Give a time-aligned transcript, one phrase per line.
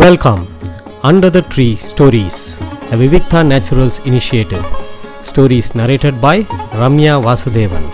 [0.00, 0.40] Welcome
[1.02, 2.40] under the tree stories
[2.88, 4.64] the Vivikta naturals initiative
[5.28, 6.42] stories narrated by
[6.80, 7.86] Ramya Vasudevan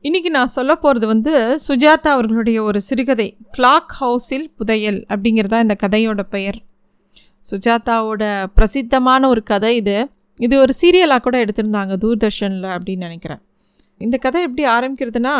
[0.00, 6.20] இன்னைக்கு நான் சொல்ல போகிறது வந்து சுஜாதா அவர்களுடைய ஒரு சிறுகதை கிளாக் ஹவுஸில் புதையல் அப்படிங்கிறதா இந்த கதையோட
[6.20, 6.58] பெயர்.
[7.50, 10.08] சுஜாதாவோட பிரசித்தமான ஒரு கதை இது.
[10.36, 13.42] இது ஒரு சீரியலாக கூட எடுத்திருந்தாங்க தூர்தர்ஷனில் அப்படின்னு நினைக்கிறேன்.
[13.98, 15.36] இந்த கதை எப்படி ஆரம்பிக்கிறதுனா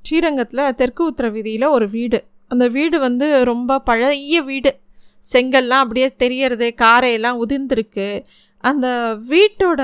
[0.00, 2.24] ஸ்ரீரங்கத்தில் தெற்கு உத்தர வீதியில் ஒரு வீடு.
[2.48, 4.72] அந்த வீடு வந்து ரொம்ப பழைய வீடு.
[5.32, 8.08] செங்கல்லாம் அப்படியே தெரியறது காரையெல்லாம் உதிர்ந்துருக்கு.
[8.60, 8.86] அந்த
[9.28, 9.82] வீட்டோட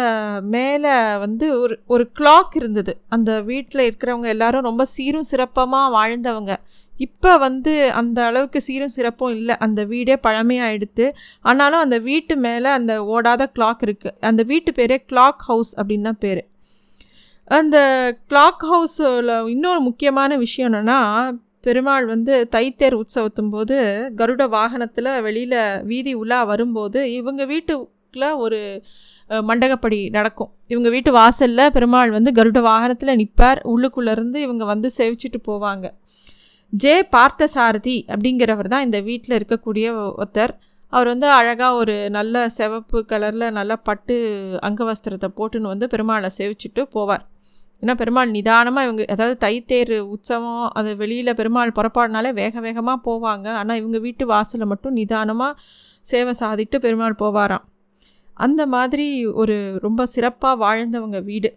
[0.55, 2.93] மேலே வந்து ஒரு ஒரு கிளாக் இருந்தது.
[3.09, 6.55] அந்த வீட்டில் இருக்கிறவங்க எல்லாரும் ரொம்ப சீரும் சிறப்பமாக வாழ்ந்தவங்க.
[6.97, 9.55] இப்போ வந்து அந்த அளவுக்கு சீரும் சிறப்பும் இல்லை.
[9.59, 11.07] அந்த வீடே பழமையாயிடுத்து.
[11.43, 16.23] ஆனாலும் அந்த வீட்டு மேலே அந்த ஓடாத கிளாக் இருக்குது அந்த வீட்டு பேரே கிளாக் ஹவுஸ் அப்படின்னு தான்
[16.27, 16.43] பேர்.
[17.45, 17.79] அந்த
[18.31, 21.01] கிளாக் ஹவுஸில் இன்னொரு முக்கியமான விஷயம் என்னென்னா
[21.65, 23.77] பெருமாள் வந்து தைத்தேர் உற்சவத்தும் போது
[24.21, 28.61] கருட வாகனத்தில் வெளியில் வீதி உலா வரும்போது இவங்க வீட்டுக்குள்ள ஒரு
[29.49, 30.51] மண்டகப்படி நடக்கும்.
[30.73, 35.87] இவங்க வீட்டு வாசலில் பெருமாள் வந்து கருட வாகனத்தில் நிற்பார் உள்ளுக்குள்ளேருந்து இவங்க வந்து சேவிச்சிட்டு போவாங்க.
[36.73, 39.87] ஜே பார்த்தசாரதி அப்படிங்கிறவர் தான் இந்த வீட்டில் இருக்கக்கூடிய
[40.21, 40.55] ஒருத்தர்.
[40.93, 44.17] அவர் வந்து அழகாக ஒரு நல்ல சிவப்பு கலரில் நல்ல பட்டு
[44.69, 47.25] அங்கவஸ்திரத்தை போட்டுன்னு வந்து பெருமாளை சேவிச்சுட்டு போவார்.
[47.85, 53.47] ஏன்னா பெருமாள் நிதானமாக இவங்க அதாவது தைத்தேர் உற்சவம் அது வெளியில் பெருமாள் புறப்பாடுனாலே வேக வேகமாக போவாங்க.
[53.61, 55.59] ஆனால் இவங்க வீட்டு வாசலில் மட்டும் நிதானமாக
[56.11, 57.65] சேவை சாதிட்டு பெருமாள் போவாராம்.
[58.47, 59.09] அந்த மாதிரி
[59.43, 61.51] ஒரு ரொம்ப சிறப்பாக வாழ்ந்தவங்க வீடு.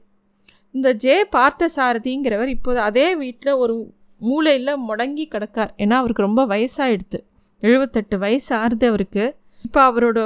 [0.75, 3.75] இந்த ஜே பார்த்தசாரதிங்கிறவர் இப்போது அதே வீட்டில் ஒரு
[4.21, 5.71] மூலையில் முடங்கி கிடக்கார்.
[5.83, 7.19] ஏன்னா அவருக்கு ரொம்ப வயசாகிடுது
[7.63, 9.25] எழுபத்தெட்டு வயசு ஆறுது அவருக்கு.
[9.65, 10.19] இப்போ அவரோட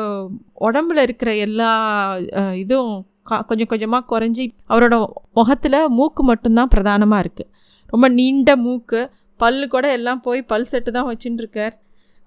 [0.68, 1.70] உடம்புல இருக்கிற எல்லா
[2.64, 4.96] இதுவும் கொஞ்சம் கொஞ்சமாக குறைஞ்சி அவரோட
[5.34, 7.50] முகத்தில் மூக்கு மட்டும்தான் பிரதானமாக இருக்குது
[7.94, 9.02] ரொம்ப நீண்ட மூக்கு
[9.40, 11.76] பல்லு கூட எல்லாம் போய் பல் செட்டு தான் வச்சுட்டு இருக்கார்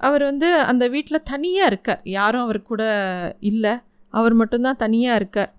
[0.01, 2.01] அவர் வந்து அந்த வீட்டில் தனியாக இருக்கார்.
[2.05, 2.83] யாரும் அவர் கூட
[3.41, 3.75] இல்லை.
[4.15, 5.51] அவர் மட்டும்தான் தனியாக இருக்கார்.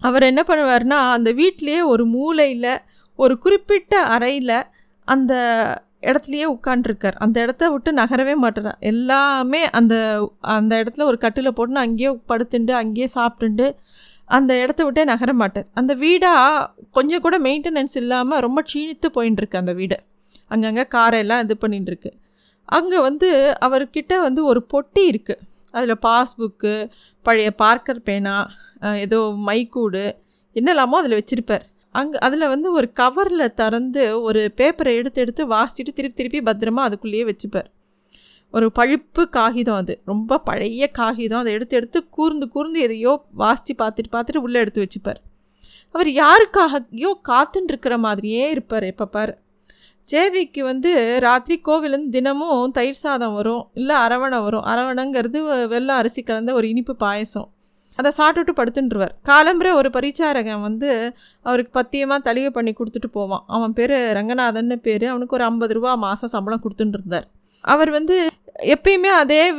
[0.00, 2.72] அவர் என்ன பண்ணுவார்னா அந்த வீட்டிலேயே ஒரு மூலையில்
[3.18, 4.56] ஒரு குறிப்பிட்ட அறையில்
[5.08, 5.32] அந்த
[6.00, 9.94] இடத்துலையே உட்காண்ட்ருக்கார் அந்த இடத்த விட்டு நகரவே மாட்டேறார் எல்லாமே அந்த
[10.40, 13.66] அந்த இடத்துல ஒரு கட்டில் போட்டுன்னு அங்கேயே படுத்துண்டு அங்கேயே சாப்பிட்டுண்டு
[14.30, 15.66] அந்த இடத்த விட்டே நகர மாட்டார்.
[15.80, 16.66] அந்த வீடாக
[16.96, 19.98] கொஞ்சம் கூட மெயின்டெனன்ஸ் இல்லாமல் ரொம்ப க்ஷீணித்து போயின்னு அந்த வீடு.
[20.50, 22.10] அங்கங்கே காரெல்லாம் இது பண்ணிட்டுருக்கு
[22.76, 23.28] அங்கே வந்து
[23.66, 25.42] அவர்கிட்ட வந்து ஒரு பொட்டி இருக்குது
[25.74, 26.72] அதில் பாஸ்புக்கு
[27.26, 28.36] பழைய பார்க்கர் பேனா
[29.04, 29.18] ஏதோ
[29.48, 30.04] மைக்கூடு
[30.56, 31.64] என்னெல்லாமோ அதில் வச்சுருப்பார்.
[31.94, 37.24] அங்கே அதில் வந்து ஒரு கவரில் திறந்து ஒரு பேப்பரை எடுத்து எடுத்து வாசிச்சுட்டு திருப்பி திருப்பி பத்திரமா அதுக்குள்ளேயே
[37.30, 37.68] வச்சுப்பார்.
[38.52, 39.94] ஒரு பழுப்பு காகிதம் அது.
[40.10, 41.42] ரொம்ப பழைய காகிதம்.
[41.42, 45.20] அதை எடுத்து எடுத்து கூர்ந்து கூர்ந்து எதையோ வாசித்து பார்த்துட்டு பார்த்துட்டு உள்ளே எடுத்து வச்சுப்பார்.
[45.94, 49.32] அவர் யாருக்காகயோ காத்துன்னு இருக்கிற மாதிரியே இருப்பார் எப்போ பார்.
[50.08, 50.90] ஜேவிக்கு வந்து
[51.24, 54.64] ராத்திரி கோவிலேருந்து தினமும் தயிர் சாதம் வரும் இல்லை அரவணை வரும்.
[54.72, 55.40] அரவணைங்கிறது
[55.72, 57.48] வெள்ளம் அரிசி கலந்த ஒரு இனிப்பு பாயசம்.
[57.98, 60.90] அதை சாப்பிட்டுட்டு படுத்துட்டுருவார் காலம்புரை ஒரு பரிச்சாரகன் வந்து
[61.46, 63.44] அவருக்கு பத்தியமாக தளிகை பண்ணி கொடுத்துட்டு போவான்.
[63.56, 65.06] அவன் பேர் ரங்கநாதன்னு பேர்.
[65.12, 67.28] அவனுக்கு ஒரு ஐம்பது ரூபா மாதம் சம்பளம் கொடுத்துட்டு இருந்தார்
[67.62, 68.26] அவர் வந்து
[68.62, 69.52] எப்பயுமே அதே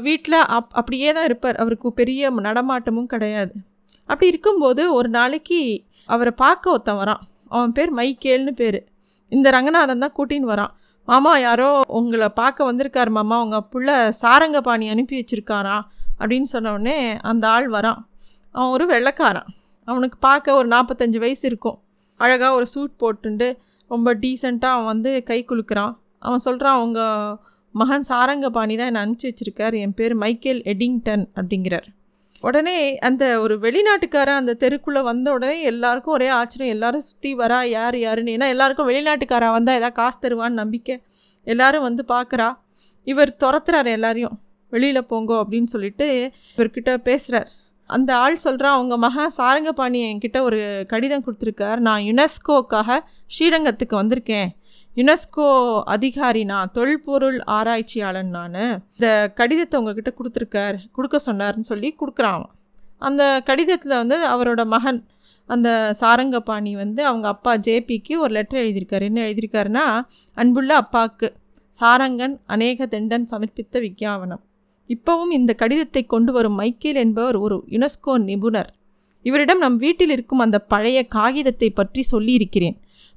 [0.00, 1.56] வீட்டில் அப் அப்படியே தான் இருப்பார்.
[1.56, 3.52] அவருக்கு பெரிய நடமாட்டமும் கிடையாது.
[4.00, 7.22] அப்படி இருக்கும்போது ஒரு நாளைக்கு அவரை பார்க்க ஒருத்தன் வரான்.
[7.48, 8.78] அவன் பேர் மைக்கேல்னு பேர்.
[9.28, 10.72] இந்த ரங்கநாதன் தான் கூட்டின்னு வரான்.
[11.06, 13.42] மாமா யாரோ உங்களை பார்க்க வந்திருக்கார் மாமா.
[13.42, 15.80] உங்கள் புள்ள சாரங்கபாணி அனுப்பி வச்சுருக்காரா?
[16.20, 18.00] அப்படின்னு சொன்னோடனே அந்த ஆள் வரான்.
[18.52, 19.48] அவன் ஒரு வெள்ளைக்காரன்.
[19.84, 21.78] அவனுக்கு பார்க்க ஒரு நாற்பத்தஞ்சு வயசு இருக்கும்.
[22.16, 23.56] அழகாக ஒரு சூட் போட்டுண்டு
[23.88, 25.94] ரொம்ப டீசெண்டாக அவன் வந்து கை குலுக்குறான்.
[26.26, 27.00] அவன் சொல்கிறான் அவங்க
[27.74, 29.74] மகன் சாரங்கபாணி தான் என்னை அனுப்பிச்சி வச்சிருக்கார்.
[29.84, 31.86] என் பேர் மைக்கேல் எடிங்டன் அப்படிங்கிறார்.
[32.48, 32.76] உடனே
[33.08, 36.74] அந்த ஒரு வெளிநாட்டுக்காரன் அந்த தெருக்குள்ளே வந்த உடனே எல்லாருக்கும் ஒரே ஆச்சரியம்.
[36.76, 38.34] எல்லாரும் சுற்றி வரா யார் யாருன்னு.
[38.36, 40.96] ஏன்னா எல்லாருக்கும் வெளிநாட்டுக்காரா வந்தால் ஏதாவது காசு தருவான்னு நம்பிக்கை.
[41.46, 42.48] எல்லாரும் வந்து பார்க்குறா
[43.06, 44.36] இவர் துரத்துறாரு எல்லாரையும்.
[44.72, 46.06] வெளியில் போங்கோ அப்படின்னு சொல்லிட்டு
[46.56, 47.48] இவர்கிட்ட பேசுகிறார்
[47.90, 50.60] அந்த ஆள் சொல்கிறான் அவங்க மகன் சாரங்கபாணி என்கிட்ட ஒரு
[50.92, 51.80] கடிதம் கொடுத்துருக்கார்.
[51.88, 52.98] நான் யுனெஸ்கோக்காக
[53.34, 54.50] ஸ்ரீரங்கத்துக்கு வந்திருக்கேன்.
[54.96, 55.46] யுனெஸ்கோ
[55.94, 58.58] அதிகாரி நான் தொல்பொருள் ஆராய்ச்சியாளன் நான்.
[58.96, 59.08] இந்த
[59.38, 62.44] கடிதத்தை உங்ககிட்ட கொடுத்துருக்கார் கொடுக்க சொன்னார்னு சொல்லி கொடுக்குறான்.
[63.08, 64.98] அந்த கடிதத்தில் வந்து அவரோட மகன்
[65.50, 65.68] அந்த
[66.00, 69.04] சாரங்கபாணி வந்து அவங்க அப்பா ஜேபிக்கு ஒரு லெட்டர் எழுதியிருக்காரு.
[69.10, 69.84] என்ன எழுதியிருக்காருன்னா
[70.36, 71.28] அன்புள்ள அப்பாவுக்கு
[71.74, 74.42] சாரங்கன் அநேக தண்டன் சமர்ப்பித்த விஞ்ஞாபனம்.
[74.90, 78.70] இப்பவும் இந்த கடிதத்தை கொண்டு வரும் மைக்கேல் என்பவர் ஒரு யுனெஸ்கோ நிபுணர்.
[79.26, 82.76] இவரிடம் நம் வீட்டில் இருக்கும் அந்த பழைய காகிதத்தை பற்றி சொல்லியிருக்கிறேன்.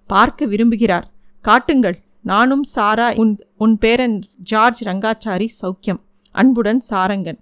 [0.09, 1.07] பார்க்க விரும்புகிறார்.
[1.47, 1.97] காட்டுங்கள்.
[2.29, 3.33] நானும் சாரா உன்
[3.63, 4.15] உன் பேரன்
[4.51, 5.99] ஜார்ஜ் ரங்காச்சாரி சௌக்கியம்.
[6.35, 7.39] அன்புடன் சாரங்கன்.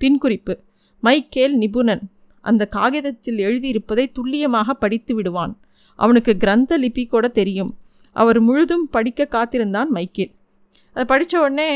[0.00, 0.54] பின்குறிப்பு.
[1.02, 2.02] மைக்கேல் நிபுணன்.
[2.44, 5.54] அந்த காகிதத்தில் எழுதியிருப்பதை துல்லியமாக படித்து விடுவான்.
[5.98, 7.72] அவனுக்கு கிரந்த லிபி கூட தெரியும்.
[8.16, 10.32] அவர் முழுதும் படிக்க காத்திருந்தான் மைக்கேல்.
[10.94, 11.70] அதை படித்த உடனே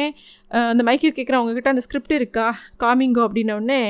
[0.73, 2.49] அந்த மைக்கேல் கேட்குறேன் உங்ககிட்ட அந்த ஸ்கிரிப்ட் இருக்கா?
[2.83, 3.83] காமிங்கோ அப்படின்னோடனே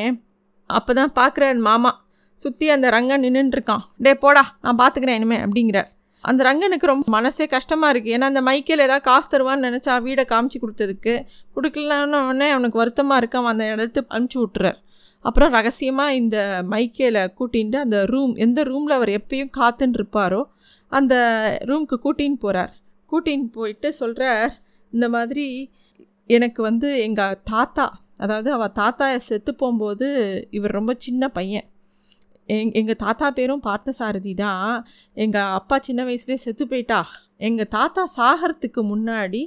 [0.71, 1.93] அப்போ தான் பார்க்குற மாமா.
[2.41, 5.91] சுற்றி அந்த ரங்கன் நின்றுட்டுருக்கான் டே போடா நான் பார்த்துக்கிறேன் இனிமே அப்படிங்கிறார்.
[6.25, 10.59] அந்த ரங்கனுக்கு ரொம்ப மனசே கஷ்டமாக இருக்குது ஏன்னா அந்த மைக்கேல் ஏதாவது காசு தருவான்னு நினச்சா வீடை காமிச்சு
[10.65, 11.15] கொடுத்ததுக்கு
[11.57, 14.79] கொடுக்கலன்னு உடனே அவனுக்கு வருத்தமாக இருக்க அவன் அந்த இடத்து அனுப்பிச்சி விட்டுறார்.
[15.25, 16.37] அப்புறம் ரகசியமாக இந்த
[16.73, 20.43] மைக்கேலை கூட்டின்ட்டு அந்த ரூம் எந்த ரூமில் அவர் எப்பயும் காத்துன்னு இருப்பாரோ
[20.93, 21.15] அந்த
[21.71, 22.73] ரூமுக்கு கூட்டின்னு போகிறார்
[23.13, 24.53] கூட்டின்னு போயிட்டு சொல்கிறார்
[24.93, 25.47] இந்த மாதிரி
[26.37, 27.87] எனக்கு வந்து எங்கள் தாத்தா
[28.25, 30.09] அதாவது அவள் தாத்தா செத்து போகும்போது
[30.51, 31.67] இவர் ரொம்ப சின்ன பையன்.
[32.55, 34.75] எங் எங்கள் தாத்தா பேரும் பார்த்தசாரதி தான்.
[35.25, 37.01] எங்கள் அப்பா சின்ன வயசுலேயே செத்து போயிட்டா.
[37.49, 39.43] எங்கள் தாத்தா சாகிறதுக்கு முன்னாடி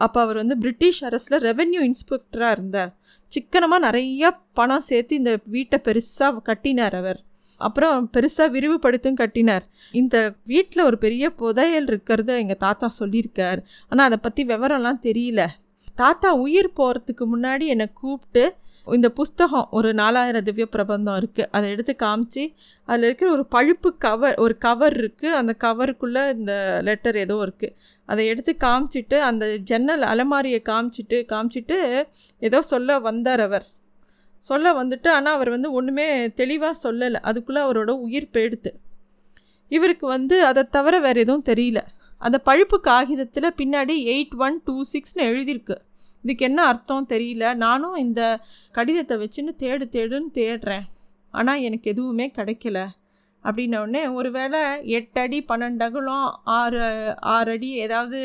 [0.00, 2.90] அப்போ அவர் வந்து பிரிட்டிஷ் அரசில் ரெவென்யூ இன்ஸ்பெக்டராக இருந்தார்.
[3.32, 7.20] சிக்கனமாக நிறைய பணம் சேர்த்து இந்த வீட்டை பெருசாக கட்டினார் அவர்.
[7.60, 9.64] அப்புறம் பெருசாக விரிவுபடுத்தும் கட்டினார்.
[10.00, 10.16] இந்த
[10.52, 13.60] வீட்டில் ஒரு பெரிய புதையல் இருக்கிறத எங்கள் தாத்தா சொல்லியிருக்கார்.
[13.90, 15.42] ஆனால் அதை பற்றி விவரம்லாம் தெரியல.
[16.02, 18.44] தாத்தா உயிர் போகிறதுக்கு முன்னாடி என்னை கூப்பிட்டு
[18.86, 22.42] இந்த புஸ்தகம் ஒரு நாலாயிரம் திவ்ய பிரபந்தம் இருக்குது அதை எடுத்து காமிச்சு
[22.88, 27.74] அதில் இருக்கிற ஒரு பழுப்பு கவர் ஒரு கவர் இருக்குது அந்த கவருக்குள்ளே இந்த லெட்டர் ஏதோ இருக்குது
[28.08, 31.78] அதை எடுத்து காமிச்சிட்டு அந்த ஜன்னல் அலமாரியை காமிச்சிட்டு காமிச்சிட்டு
[32.38, 33.66] ஏதோ சொல்ல வந்தார் அவர்.
[34.44, 36.06] சொல்ல வந்துட்டு ஆனால் அவர் வந்து ஒன்றுமே
[36.40, 37.18] தெளிவாக சொல்லலை.
[37.22, 38.72] அதுக்குள்ளே அவரோட உயிர் போயிடுத்து
[39.68, 41.80] இவருக்கு வந்து அதை தவிர வேறு எதுவும் தெரியல.
[42.20, 45.76] அந்த பழுப்பு காகிதத்தில் பின்னாடி எயிட் ஒன் டூ சிக்ஸ்னு எழுதியிருக்கு.
[46.22, 47.54] இதுக்கு என்ன அர்த்தம் தெரியல.
[47.54, 48.22] நானும் இந்த
[48.72, 50.86] கடிதத்தை வச்சுன்னு தேடு தேடுன்னு தேடுறேன்.
[51.34, 52.80] ஆனால் எனக்கு எதுவுமே கிடைக்கல.
[53.44, 56.82] அப்படின்ன உடனே ஒருவேளை எட்டு அடி பன்னெண்டு அகலம் ஆறு
[57.20, 58.20] ஆறு அடி ஏதாவது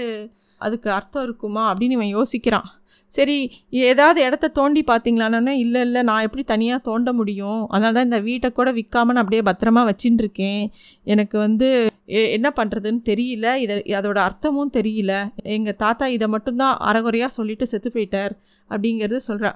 [0.58, 2.64] அதுக்கு அர்த்தம் இருக்குமா அப்படின்னு இவன் யோசிக்கிறான்.
[3.08, 7.68] சரி ஏதாவது இடத்த தோண்டி பார்த்தீங்களானே இல்லை இல்லை நான் எப்படி தனியாக தோண்ட முடியும்?
[7.68, 10.72] அதனால தான் இந்த வீட்டை கூட விற்காம நான் அப்படியே பத்திரமா வச்சுட்டு இருக்கேன்.
[11.04, 13.56] எனக்கு வந்து எ- என்ன பண்ணுறதுன்னு தெரியல.
[13.56, 15.28] இதை அதோட அர்த்தமும் தெரியல.
[15.44, 18.32] எங்கள் தாத்தா இதை மட்டும்தான் அறகுறையாக சொல்லிட்டு செத்து போயிட்டார்.
[18.70, 19.56] அப்படிங்கிறது சொல்கிறா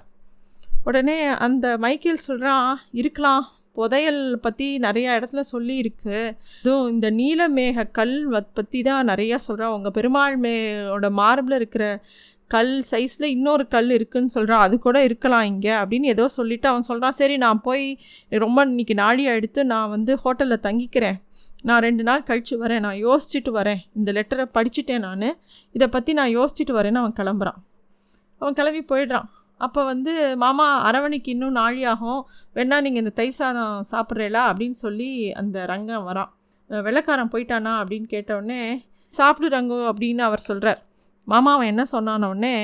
[0.83, 3.49] உடனே அந்த மைக்கேல் சொல்கிறான் இருக்கலாம்.
[3.75, 6.17] புதையல் பற்றி நிறையா இடத்துல சொல்லியிருக்கு.
[6.63, 8.15] இதுவும் இந்த நீலமேக கல்
[8.57, 11.85] பற்றி தான் நிறையா சொல்கிறான் உங்கள் பெருமாள் மேயோட மார்பில் இருக்கிற
[12.55, 17.17] கல் சைஸில் இன்னொரு கல் இருக்குதுன்னு சொல்கிறான் அது கூட இருக்கலாம் இங்கே அப்படின்னு ஏதோ சொல்லிவிட்டு அவன் சொல்கிறான்
[17.19, 17.85] சரி நான் போய்
[18.43, 21.19] ரொம்ப இன்னைக்கு நாடி எடுத்து நான் வந்து ஹோட்டலில் தங்கிக்கிறேன்.
[21.69, 22.83] நான் ரெண்டு நாள் கழித்து வரேன்.
[22.85, 23.81] நான் யோசிச்சுட்டு வரேன்.
[23.97, 25.27] இந்த லெட்டரை படிச்சுட்டேன் நான்.
[25.75, 27.59] இதை பற்றி நான் யோசிச்சுட்டு வரேன்னு அவன் கிளம்புறான்.
[28.41, 29.27] அவன் கிளம்பி போயிடுறான்.
[29.65, 30.13] அப்போ வந்து
[30.43, 32.21] மாமா அரவணைக்கு இன்னும் நாழி ஆகும்
[32.55, 35.09] வேணா நீங்கள் இந்த தயிர் சாதம் சாப்பிட்றீங்களா அப்படின்னு சொல்லி
[35.41, 36.31] அந்த ரங்கம் வரான்.
[36.85, 37.73] வெள்ளக்காரன் போயிட்டானா?
[37.81, 38.61] அப்படின்னு கேட்டவுடனே
[39.13, 40.79] சாப்பிடு ரங்கோ அப்படின்னு அவர் சொல்கிறார்
[41.27, 42.55] மாமா அவன் என்ன சொன்னான உடனே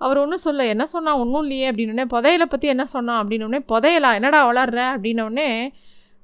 [0.00, 1.20] அவர் ஒன்றும் சொல்ல என்ன சொன்னான்?
[1.22, 3.20] ஒன்றும் இல்லையே அப்படின்னே புதையலை பற்றி என்ன சொன்னான்?
[3.22, 4.10] அப்படின்னோடனே புதையலா?
[4.18, 4.78] என்னடா வளர்ற?
[4.94, 5.48] அப்படின்னோடனே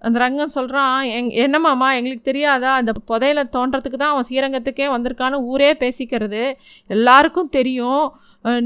[0.02, 2.74] அந்த ரங்கம் சொல்கிறான் எங் என்னம்மாம்மா எங்களுக்கு தெரியாதா?
[2.74, 6.42] அந்த புதையலை தோன்றதுக்கு தான் அவன் ஸ்ரீரங்கத்துக்கே வந்திருக்கான்னு ஊரே பேசிக்கிறது.
[6.86, 8.04] எல்லாருக்கும் தெரியும்.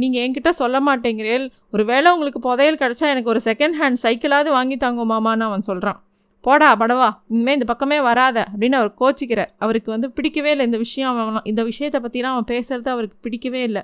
[0.02, 4.76] நீங்கள் என்கிட்ட சொல்ல மாட்டேங்கிறீள் ஒரு வேளை உங்களுக்கு புதையல் கிடச்சா எனக்கு ஒரு செகண்ட் ஹேண்ட் சைக்கிளாவது வாங்கி
[4.76, 6.00] தாங்க மாமான்னு அவன் சொல்கிறான்
[6.44, 8.38] போடா படவா இனிமேல் இந்த பக்கமே வராத.
[8.52, 9.50] அப்படின்னு அவர் கோச்சிக்கிறார்.
[9.58, 11.18] அவருக்கு வந்து பிடிக்கவே இல்லை இந்த விஷயம்.
[11.22, 13.82] அவன் இந்த விஷயத்தை பற்றிலாம் அவன் பேசுகிறது அவருக்கு பிடிக்கவே இல்லை.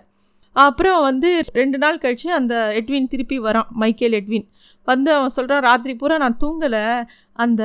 [0.64, 4.46] அப்புறம் வந்து ரெண்டு நாள் கழித்து அந்த எட்வின் திருப்பி வரான் மைக்கேல் எட்வின்.
[4.88, 6.84] வந்து அவன் சொல்கிறான் ராத்திரி பூரா நான் தூங்கலை.
[7.44, 7.62] அந்த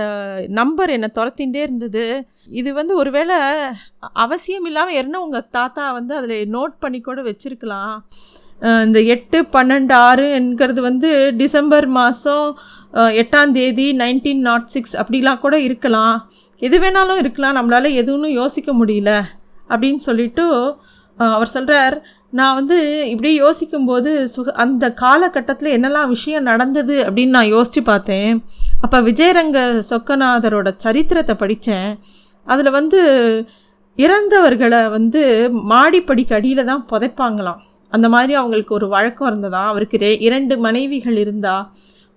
[0.59, 2.05] நம்பர் என்னை துரத்தின்ண்டே இருந்தது.
[2.59, 3.37] இது வந்து ஒருவேளை
[4.25, 7.95] அவசியம் இல்லாமல் என்ன உங்கள் தாத்தா வந்து அதில் நோட் பண்ணி கூட வச்சுருக்கலாம்.
[8.85, 11.09] இந்த எட்டு பன்னெண்டு ஆறு என்கிறது வந்து
[11.41, 12.47] டிசம்பர் மாதம்
[13.21, 16.17] எட்டாம் தேதி நைன்டீன் நாட் சிக்ஸ் அப்படிலாம் கூட இருக்கலாம்.
[16.67, 17.57] எது வேணாலும் இருக்கலாம்.
[17.59, 19.11] நம்மளால் எதுவும் யோசிக்க முடியல.
[19.73, 20.45] அப்படின்னு சொல்லிட்டு
[21.35, 21.95] அவர் சொல்கிறார்
[22.39, 22.77] நான் வந்து
[23.09, 28.31] இப்படியே யோசிக்கும்போது சுக அந்த காலகட்டத்தில் என்னெல்லாம் விஷயம் நடந்தது அப்படின்னு நான் யோசித்து பார்த்தேன்.
[28.81, 29.59] அப்போ விஜயரங்க
[29.89, 31.99] சொக்கநாதரோட சரித்திரத்தை படித்தேன்
[32.47, 33.01] அதில் வந்து
[33.97, 35.21] இறந்தவர்களை வந்து
[35.69, 37.61] மாடிப்படிக்கு அடியில் தான் புதைப்பாங்களாம்.
[37.89, 39.63] அந்த மாதிரி அவங்களுக்கு ஒரு வழக்கம் இருந்ததா?
[39.67, 41.55] அவருக்கு இரண்டு மனைவிகள் இருந்தா?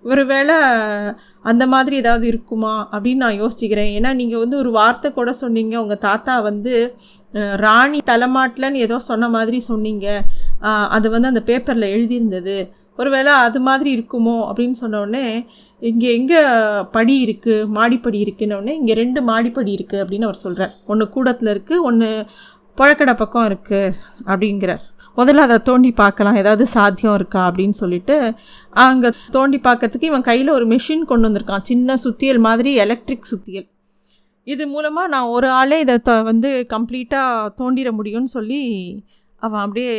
[0.03, 0.55] ஒருவேளை
[1.51, 3.91] அந்த மாதிரி ஏதாவது இருக்குமா அப்படின்னு நான் யோசிச்சுக்கிறேன்.
[3.97, 5.75] ஏன்னா நீங்கள் வந்து ஒரு வார்த்தை கூட சொன்னீங்க.
[5.83, 6.73] உங்கள் தாத்தா வந்து
[7.65, 10.07] ராணி தலைமாட்டிலன்னு ஏதோ சொன்ன மாதிரி சொன்னீங்க.
[10.97, 12.57] அது வந்து அந்த பேப்பரில் எழுதியிருந்தது.
[13.01, 15.25] ஒருவேளை அது மாதிரி இருக்குமோ அப்படின்னு சொன்னோடனே
[15.81, 16.41] இங்கே எங்கே
[16.95, 22.09] படி இருக்குது மாடிப்படி இருக்குன்னொடனே இங்கே ரெண்டு மாடிப்படி இருக்குது அப்படின்னு அவர் சொல்கிறார் ஒன்று கூடத்தில் இருக்குது ஒன்று
[22.77, 23.95] புழக்கடை பக்கம் இருக்குது
[24.31, 24.85] அப்படிங்கிறார்.
[25.19, 26.39] முதல்ல அதை தோண்டி பார்க்கலாம்.
[26.41, 28.15] ஏதாவது சாத்தியம் இருக்கா அப்படின்னு சொல்லிட்டு
[28.85, 31.65] அங்கே தோண்டி பார்க்கறதுக்கு இவன் கையில் ஒரு மிஷின் கொண்டு வந்திருக்கான்.
[31.71, 33.67] சின்ன சுத்தியல் மாதிரி எலக்ட்ரிக் சுத்தியல்.
[34.47, 38.61] இது மூலமாக நான் ஒரு ஆளே இதை த வந்து கம்ப்ளீட்டாக தோண்டிட முடியும்னு சொல்லி
[39.41, 39.93] அவன் அப்படியே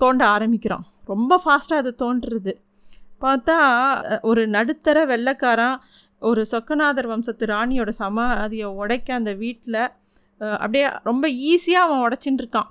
[0.00, 0.84] தோண்ட ஆரம்பிக்கிறான்.
[1.12, 2.52] ரொம்ப ஃபாஸ்ட்டாக அது தோன்றுறது.
[3.24, 3.58] பார்த்தா
[4.30, 5.76] ஒரு நடுத்தர வெள்ளைக்காரன்
[6.28, 9.80] ஒரு சொக்கநாதர் வம்சத்து ராணியோட சமாதியை உடைக்க அந்த வீட்டில்
[10.62, 12.70] அப்படியே ரொம்ப ஈஸியாக அவன் உடச்சின்னு இருக்கான்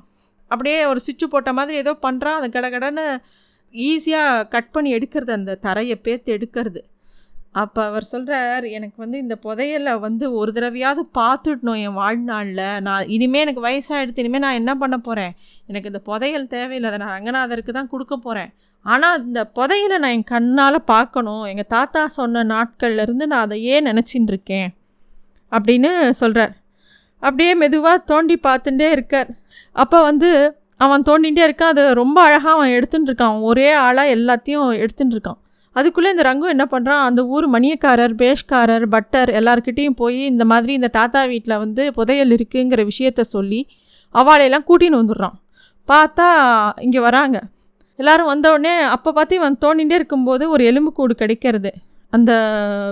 [0.51, 3.05] அப்படியே ஒரு சுவிட்சு போட்ட மாதிரி ஏதோ பண்ணுறான் அந்த கடகடன்னு
[3.73, 6.81] ஈஸியாக கட் பண்ணி எடுக்கிறது அந்த தரையை பேத்து எடுக்கிறது.
[7.61, 12.61] அப்போ அவர் சொல்கிறார் எனக்கு வந்து இந்த புதையலை வந்து ஒரு தடவையாவது பார்த்துடணும் என் வாழ்நாளில்.
[12.87, 15.33] நான் இனிமேல் எனக்கு வயசாகிடுத்து இனிமேல் நான் என்ன பண்ண போகிறேன்
[15.67, 16.89] எனக்கு இந்த புதையல் தேவையில்லை.
[16.91, 18.51] அதை நான் ரங்கநாதருக்கு தான் கொடுக்க போகிறேன்
[18.85, 21.43] ஆனால் இந்த புதையலை நான் என் கண்ணால் பார்க்கணும்.
[21.51, 24.69] எங்கள் தாத்தா சொன்ன நாட்கள்லேருந்து நான் அதை ஏன் நினச்சின்னு இருக்கேன்.
[25.51, 26.53] அப்படின்னு சொல்கிறார்
[27.27, 29.29] அப்படியே மெதுவாக தோண்டி பார்த்துட்டே இருக்கார்.
[29.75, 30.29] அப்போ வந்து
[30.85, 31.71] அவன் தோண்டிகிட்டே இருக்கான்.
[31.73, 33.37] அது ரொம்ப அழகாக அவன் எடுத்துகிட்டு இருக்கான்.
[33.49, 35.39] ஒரே ஆளாக எல்லாத்தையும் எடுத்துகிட்டு இருக்கான்.
[35.75, 40.89] அதுக்குள்ளே இந்த ரங்கு என்ன பண்ணுறான் அந்த ஊர் மணியக்காரர் பேஷ்காரர் பட்டர் எல்லாருக்கிட்டேயும் போய் இந்த மாதிரி இந்த
[40.97, 43.61] தாத்தா வீட்டில் வந்து புதையல் இருக்குங்கிற விஷயத்த சொல்லி
[44.15, 45.37] அவளையெல்லாம் கூட்டின்னு வந்துடுறான்.
[45.91, 46.27] பார்த்தா
[46.87, 47.37] இங்கே வராங்க.
[47.99, 51.71] எல்லோரும் வந்தவுடனே அப்போ பார்த்து இவன் தோண்டிகிட்டே இருக்கும்போது ஒரு எலும்புக்கூடு கிடைக்கிறது.
[52.15, 52.31] அந்த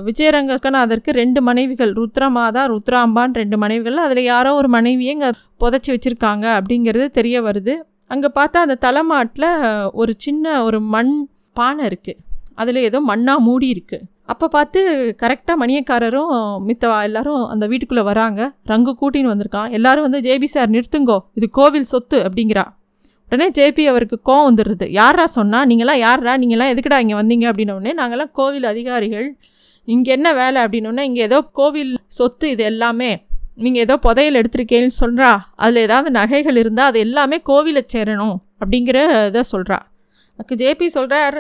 [0.07, 3.97] விஜயரங்கநாதருக்கு ரெண்டு மனைவிகள் ருத்ரமாதா ருத்ராம்பான் ரெண்டு மனைவிகள்.
[4.05, 5.29] அதில் யாரோ ஒரு மனைவியை இங்கே
[5.63, 7.75] புதைச்சி வச்சுருக்காங்க அப்படிங்கிறது தெரிய வருது.
[8.13, 9.49] அங்கே பார்த்தா அந்த தலைமாட்டில்
[10.01, 11.13] ஒரு சின்ன ஒரு மண்
[11.59, 12.19] பானை இருக்குது
[12.61, 14.79] அதில் ஏதோ மண்ணாக மூடி இருக்குது அப்போ பார்த்து
[15.21, 16.33] கரெக்டாக மணியக்காரரும்
[16.67, 18.41] மித்தவா எல்லாரும் அந்த வீட்டுக்குள்ளே வராங்க.
[18.71, 19.71] ரங்கு கூட்டின்னு வந்திருக்கான்.
[19.77, 21.17] எல்லாரும் வந்து ஜேபி சார் நிறுத்துங்கோ.
[21.39, 22.63] இது கோவில் சொத்து அப்படிங்கிறா.
[23.31, 27.45] உடனே ஜேபி அவருக்கு கோவம் வந்துடுது யாரா சொன்னால் நீங்களாம் யாரா நீங்களாம் எதுக்குடா இங்கே வந்தீங்க?
[27.51, 29.27] அப்படின்னோடனே நாங்களாம் கோவில் அதிகாரிகள்.
[29.87, 30.59] இங்கே என்ன வேலை?
[30.63, 33.11] அப்படின்னோடனே இங்கே ஏதோ கோவில் சொத்து இது எல்லாமே.
[33.63, 38.37] நீங்கள் ஏதோ புதையல் எடுத்திருக்கேன்னு சொல்கிறா அதில் ஏதாவது நகைகள் இருந்தால் அது எல்லாமே கோவிலை சேரணும்.
[38.61, 38.97] அப்படிங்கிற
[39.31, 39.79] இதை சொல்கிறா
[40.33, 41.37] அதுக்கு ஜேபி சொல்கிறார்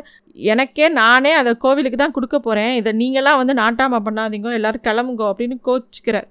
[0.51, 4.49] எனக்கே நானே அதை கோவிலுக்கு தான் கொடுக்க போகிறேன் இதை நீங்களாம் வந்து நாட்டாமல் பண்ணாதீங்க.
[4.59, 5.27] எல்லோரும் கிளம்புங்கோ.
[5.31, 6.27] அப்படின்னு கோச்சிக்கிறார்.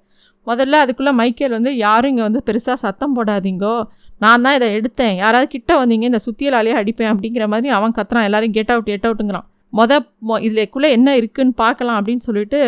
[0.46, 3.74] முதல்ல அதுக்குள்ளே மைக்கேல் வந்து யாரும் இங்கே வந்து பெருசாக சத்தம் போடாதீங்கோ.
[4.22, 5.14] நான் தான் இதை எடுத்தேன்.
[5.22, 8.26] யாராவது கிட்ட வந்தீங்க இந்த சுத்தியலாலேயே அடிப்பேன் அப்படிங்கிற மாதிரி அவன் கத்துறான்.
[8.28, 9.46] எல்லாரும் கெட் அவுட் கெட் அவுட்டுங்கிறான்
[9.78, 9.92] மொத
[10.28, 12.60] மொ இதுலக்குள்ளே என்ன இருக்குன்னு பார்க்கலாம் அப்படின்னு சொல்லிட்டு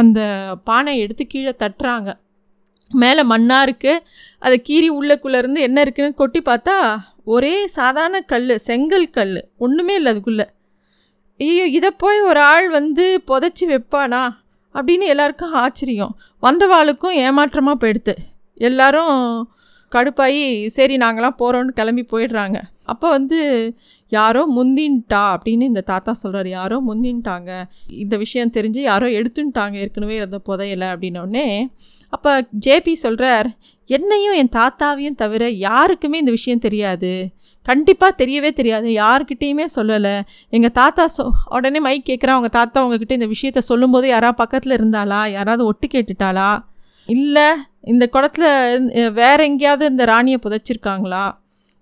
[0.00, 0.20] அந்த
[0.68, 2.10] பானை எடுத்து கீழே தட்டுறாங்க.
[2.90, 4.04] மேலே மண்ணாக இருக்குது
[4.44, 6.76] அதை கீறி உள்ளக்குள்ளேருந்து என்ன இருக்குன்னு கொட்டி பார்த்தா
[7.34, 10.46] ஒரே சாதாரண கல் செங்கல் கல் ஒன்றுமே இல்லை அதுக்குள்ளே.
[11.40, 14.22] ஐயோ இதை போய் ஒரு ஆள் வந்து புதைச்சி வைப்பானா?
[14.74, 16.12] அப்படின்னு எல்லாருக்கும் ஆச்சரியம்.
[16.42, 18.14] வந்தவாளுக்கும் ஏமாற்றமாக போயிடுத்து.
[18.68, 19.16] எல்லாரும்
[19.94, 22.60] கடுப்பாகி சரி நாங்களாம் போகிறோன்னு கிளம்பி போயிடுறாங்க.
[22.84, 23.74] அப்போ வந்து
[24.08, 25.36] யாரோ முந்தின்ட்டா?
[25.36, 27.62] அப்படின்னு இந்த தாத்தா சொல்கிறார் யாரோ முந்தின்ட்டாங்க.
[27.88, 30.86] இந்த விஷயம் தெரிஞ்சு யாரோ எடுத்துன்ட்டாங்க ஏற்கனவே இருந்த புதையலை.
[30.94, 31.66] அப்படின்னோடனே
[32.08, 33.50] அப்போ ஜேபி சொல்கிறார்
[33.86, 37.28] என்னையும் என் தாத்தாவையும் தவிர யாருக்குமே இந்த விஷயம் தெரியாது.
[37.62, 38.88] கண்டிப்பாக தெரியவே தெரியாது.
[38.88, 40.20] யாருக்கிட்டேயுமே சொல்லலை.
[40.50, 45.30] எங்கள் தாத்தா சொ உடனே மைக் கேட்குறான் அவங்க தாத்தா உங்ககிட்ட இந்த விஷயத்த சொல்லும்போது யாராவது பக்கத்தில் இருந்தாளா?
[45.30, 46.64] யாராவது ஒட்டு கேட்டுட்டாளா?
[47.06, 47.56] இல்லை.
[47.84, 51.24] இந்த குடத்தில் வேற எங்கேயாவது இந்த ராணியை புதைச்சிருக்காங்களா?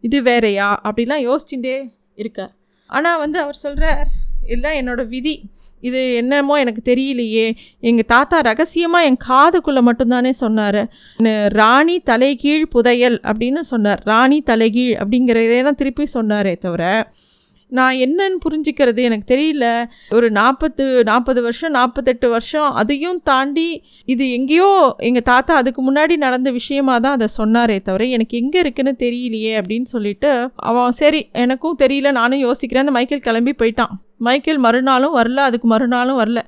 [0.00, 0.68] இது வேறையா?
[0.88, 1.76] அப்படிலாம் யோசிச்சுட்டே
[2.22, 2.40] இருக்க.
[2.86, 4.08] ஆனால் வந்து அவர் சொல்கிறார்
[4.50, 5.36] இதுதான் என்னோடய விதி.
[5.80, 7.46] இது என்னமோ எனக்கு தெரியலையே.
[7.80, 10.80] எங்கள் தாத்தா ரகசியமாக என் காதுக்குள்ளே மட்டும்தானே சொன்னார்.
[11.60, 14.00] ராணி தலைகீழ் புதையல் அப்படின்னு சொன்னார்.
[14.04, 16.84] ராணி தலைகீழ் அப்படிங்கிறதே தான் திருப்பி சொன்னாரே தவிர
[17.76, 19.66] நான் என்னன்னு புரிஞ்சிக்கிறது எனக்கு தெரியல.
[20.16, 23.68] ஒரு நாற்பத்து நாற்பது வருஷம் நாற்பத்தெட்டு வருஷம் அதையும் தாண்டி
[24.04, 24.70] இது எங்கேயோ
[25.08, 29.88] எங்கள் தாத்தா அதுக்கு முன்னாடி நடந்த விஷயமா தான் அதை சொன்னாரே தவிர எனக்கு எங்கே இருக்குன்னு தெரியலையே அப்படின்னு
[29.94, 30.30] சொல்லிட்டு
[30.70, 32.84] அவன் சரி எனக்கும் தெரியல நானும் யோசிக்கிறேன்.
[32.86, 33.94] அந்த மைக்கேல் கிளம்பி போயிட்டான்.
[34.18, 36.40] மைக்கேல் மறுநாளும் வரல அதுக்கு மறுநாளும் வரல.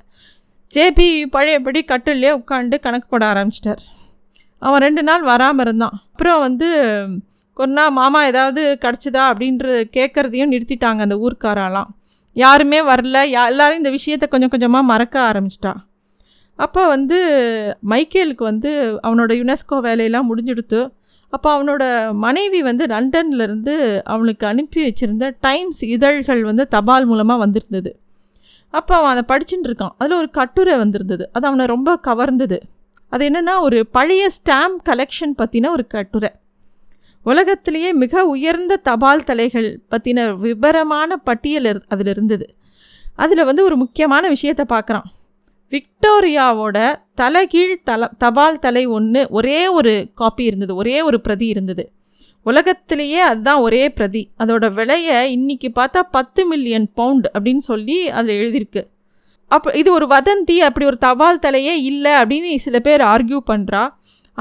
[0.75, 3.83] ஜேபி பழையபடி கட்டிலே உட்காந்து கணக்கு போட ஆரம்பிச்சிட்டார்.
[4.63, 5.97] அவன் ரெண்டு நாள் வராமல் இருந்தான்.
[6.13, 6.69] அப்புறம் வந்து
[7.61, 11.89] ஒரு நாள் மாமா ஏதாவது கிடச்சிதா அப்படின்ற கேட்குறதையும் நிறுத்திட்டாங்க அந்த ஊர்க்காரெல்லாம்.
[12.37, 13.19] யாருமே வரல.
[13.35, 15.73] யா எல்லோரும் இந்த விஷயத்த கொஞ்சம் கொஞ்சமாக மறக்க ஆரம்பிச்சிட்டா.
[16.59, 17.19] அப்போ வந்து
[17.91, 18.71] மைக்கேலுக்கு வந்து
[19.03, 20.81] அவனோட யுனெஸ்கோ வேலையெல்லாம் முடிஞ்சுடுத்து
[21.33, 23.75] அப்போ அவனோட மனைவி வந்து லண்டன்லேருந்து
[24.05, 27.91] அவனுக்கு அனுப்பி வச்சுருந்த டைம்ஸ் இதழ்கள் வந்து தபால் மூலமாக வந்திருந்தது.
[28.75, 29.95] அப்போ அவன் அதை படிச்சுட்டு இருக்கான்.
[29.99, 31.25] அதில் ஒரு கட்டுரை வந்திருந்தது.
[31.33, 32.59] அது அவனை ரொம்ப கவர்ந்தது.
[33.13, 36.31] அது என்னென்னா ஒரு பழைய ஸ்டாம்ப் கலெக்ஷன் பற்றின ஒரு கட்டுரை.
[37.23, 42.47] உலகத்திலேயே மிக உயர்ந்த தபால் தலைகள் பற்றின விபரமான பட்டியல் அதில் இருந்தது.
[43.17, 45.09] அதில் வந்து ஒரு முக்கியமான விஷயத்தை பார்க்குறான்
[45.73, 51.85] விக்டோரியாவோட தலைகீழ் தல தபால் தலை ஒன்று ஒரே ஒரு காப்பி இருந்தது ஒரே ஒரு பிரதி இருந்தது.
[52.43, 54.31] உலகத்திலேயே அதுதான் ஒரே பிரதி.
[54.39, 58.83] அதோட விலையை இன்றைக்கி பார்த்தா பத்து மில்லியன் பவுண்ட் அப்படின்னு சொல்லி அதில் எழுதியிருக்கு.
[59.47, 63.83] அப்போ இது ஒரு வதந்தி அப்படி ஒரு தபால் தலையே இல்லை அப்படின்னு சில பேர் ஆர்கியூ பண்ணுறா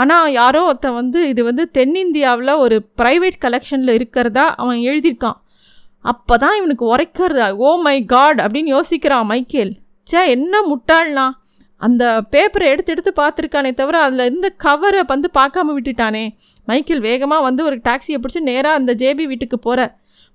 [0.01, 5.38] ஆனால் யாரோ ஒருத்தன் வந்து இது வந்து தென்னிந்தியாவில் ஒரு ப்ரைவேட் கலெக்ஷனில் இருக்கிறதா அவன் எழுதியிருக்கான்.
[6.06, 9.72] அப்போ தான் இவனுக்கு உரைக்கிறதா ஓ oh மை காட் அப்படின்னு யோசிக்கிறான் மைக்கேல்.
[10.08, 11.25] சே என்ன முட்டாள்னா?
[11.82, 12.03] அந்த
[12.34, 16.24] பேப்பரை எடுத்து எடுத்து பார்த்துருக்கானே தவிர அதில் இருந்த கவரை வந்து பார்க்காம விட்டுட்டானே.
[16.68, 19.82] மைக்கேல் வேகமாக வந்து ஒரு டாக்ஸியை பிடிச்சி நேராக அந்த ஜேபி வீட்டுக்கு போகிற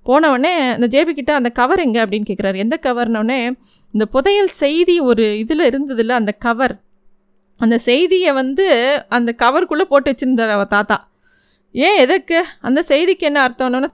[0.07, 2.01] போனவொடனே அந்த ஜேபி கிட்ட அந்த கவர் எங்கே?
[2.05, 3.41] அப்படின்னு கேட்குறாரு எந்த கவர்னோடனே
[3.95, 6.75] இந்த புதையல் செய்தி ஒரு இதில் இருந்ததில்ல அந்த கவர்
[7.61, 8.67] அந்த செய்தியை வந்து
[9.09, 10.97] அந்த கவருக்குள்ளே போட்டு வச்சுருந்தார் அவள் தாத்தா.
[11.75, 12.39] ஏன் எதுக்கு?
[12.61, 13.89] அந்த செய்திக்கு என்ன அர்த்தம்னு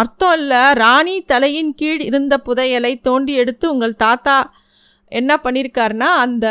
[0.00, 0.62] அர்த்தம் இல்லை.
[0.72, 4.36] ராணி தலையின் கீழ் இருந்த புதையலை தோண்டி எடுத்து உங்கள் தாத்தா
[5.12, 6.46] என்ன பண்ணியிருக்காருனா அந்த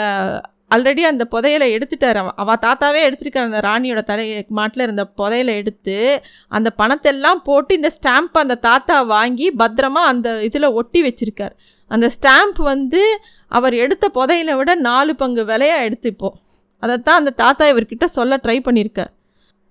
[0.76, 2.18] ஆல்ரெடி அந்த புதையலை எடுத்துட்டார்.
[2.22, 3.48] அவ அவள் தாத்தாவே எடுத்துருக்கார்.
[3.50, 4.26] அந்த ராணியோட தலை
[4.58, 5.96] மாட்டில் இருந்த புதையலை எடுத்து
[6.48, 11.56] அந்த பணத்தெல்லாம் போட்டு இந்த ஸ்டாம்ப் அந்த தாத்தா வாங்கி பத்திரமா அந்த இதில் ஒட்டி வச்சிருக்கார்.
[11.92, 13.02] அந்த ஸ்டாம்ப் வந்து
[13.48, 16.38] அவர் எடுத்த புதையலை விட நாலு பங்கு விலையாக எடுத்து இப்போது
[16.84, 19.02] அதைத்தான் அந்த தாத்தா இவர்கிட்ட சொல்ல ட்ரை பண்ணியிருக்க.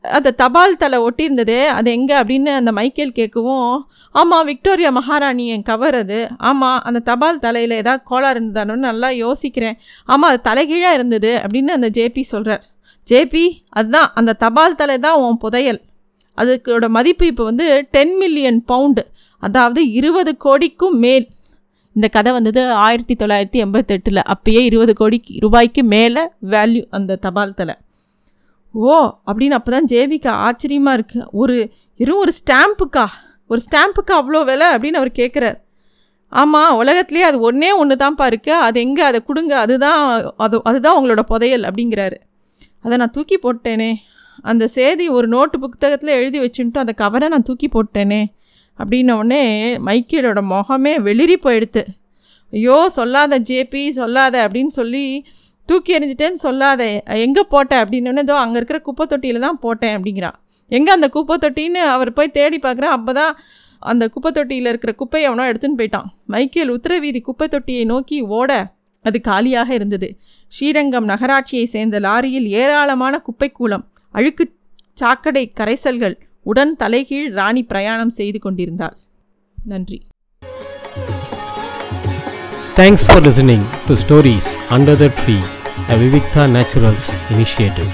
[0.04, 3.70] அந்த தபால் தலை ஒட்டியிருந்ததே அது எங்கே அப்படின்னு அந்த மைக்கேல் கேட்கவும்
[4.14, 6.18] ஆமாம் விக்டோரியா மகாராணி என் கவர் அது.
[6.50, 9.76] ஆமாம் அந்த தபால் தலையில் ஏதாவது கோளாறு இருந்ததானோன்னு நல்லா யோசிக்கிறேன்.
[10.08, 12.62] ஆமாம் அது தலைகீழாக இருந்தது அப்படின்னு அந்த ஜேபி சொல்கிறார்
[13.06, 13.44] ஜேபி
[13.78, 15.80] அதுதான் அந்த தபால் தலை தான் உன் புதையல்.
[16.38, 19.02] அதுக்கோட மதிப்பு இப்போ வந்து டென் மில்லியன் பவுண்டு
[19.42, 21.26] அதாவது இருபது கோடிக்கும் மேல்.
[21.98, 24.20] இந்த கதை வந்தது ஆயிரத்தி தொள்ளாயிரத்தி எண்பத்தெட்டில்.
[24.32, 27.74] அப்பயே இருபது கோடிக்கு ரூபாய்க்கு மேலே வேல்யூ அந்த தபால் தலை.
[28.74, 28.96] ஓ
[29.28, 31.56] அப்படின்னு அப்போ தான் ஜேவிக்கு ஆச்சரியமாக இருக்குது ஒரு
[32.00, 33.06] வெறும் ஒரு ஸ்டாம்புக்கா?
[33.50, 35.58] ஒரு ஸ்டாம்புக்கு அவ்வளோ விலை அப்படின்னு அவர் கேட்குறார்
[36.40, 39.02] ஆமாம் உலகத்துலேயே அது ஒன்றே ஒன்று தான்ப்பா இருக்குது அது எங்கே?
[39.10, 39.52] அதை கொடுங்க.
[39.64, 40.00] அதுதான்
[40.46, 42.18] அது அதுதான் உங்களோட புதையல் அப்படிங்கிறாரு.
[42.84, 43.90] அதை நான் தூக்கி போட்டேனே.
[44.50, 48.20] அந்த சேதி ஒரு நோட்டு புத்தகத்தில் எழுதி வச்சுன்ட்டு அந்த கவரை நான் தூக்கி போட்டேனே.
[48.80, 49.42] அப்படின்னோடனே
[49.88, 51.82] மைக்கேலோட முகமே வெளிரி போயிடுத்து.
[52.52, 55.04] ஐயோ சொல்லாத ஜேபி சொல்லாத அப்படின்னு சொல்லி
[55.68, 56.82] தூக்கி எறிஞ்சிட்டேன்னு சொல்லாத
[57.24, 60.36] எங்கே போட்டேன் அப்படின்னு ஏதோ அங்கே இருக்கிற குப்பை தொட்டியில் தான் போட்டேன் அப்படிங்கிறான்
[60.70, 63.34] எங்கே அந்த குப்பை தொட்டின்னு அவர் போய் தேடி பார்க்குறேன் அப்போ தான்
[63.82, 66.08] அந்த குப்பை தொட்டியில் இருக்கிற குப்பையை அவனோ எடுத்துன்னு போயிட்டான்.
[66.32, 68.50] மைக்கேல் உத்தரவீதி குப்பை தொட்டியை நோக்கி ஓட
[69.04, 70.08] அது காலியாக இருந்தது.
[70.52, 74.44] ஸ்ரீரங்கம் நகராட்சியை சேர்ந்த லாரியில் ஏராளமான குப்பை கூலம் அழுக்கு
[74.98, 76.16] சாக்கடை கரைசல்கள்
[76.48, 78.96] உடன் தலைகீழ் ராணி பிரயாணம் செய்து கொண்டிருந்தாள்
[79.58, 79.98] நன்றி
[82.76, 85.36] thanks for listening to stories under the tree
[85.88, 87.90] a Vivikta naturals initiative